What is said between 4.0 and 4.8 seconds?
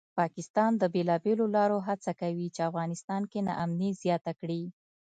زیاته کړي